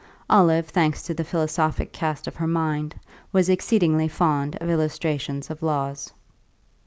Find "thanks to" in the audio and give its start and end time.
0.69-1.13